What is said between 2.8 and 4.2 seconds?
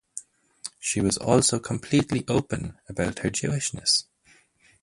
about her Jewishness.